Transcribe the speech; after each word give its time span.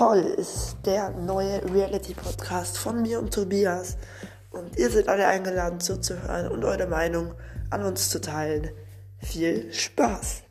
toll 0.00 0.20
ist 0.38 0.78
der 0.86 1.10
neue 1.10 1.62
Reality-Podcast 1.74 2.78
von 2.78 3.02
mir 3.02 3.18
und 3.18 3.34
Tobias. 3.34 3.98
Und 4.48 4.78
ihr 4.78 4.88
seid 4.88 5.08
alle 5.08 5.26
eingeladen 5.26 5.78
zuzuhören 5.78 6.50
und 6.50 6.64
eure 6.64 6.86
Meinung 6.86 7.34
an 7.68 7.82
uns 7.84 8.08
zu 8.08 8.18
teilen. 8.18 8.70
Viel 9.18 9.70
Spaß! 9.70 10.44